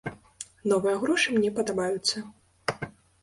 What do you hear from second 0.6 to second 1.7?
Новыя грошы мне